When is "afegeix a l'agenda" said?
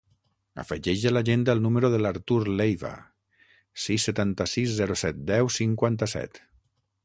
0.61-1.55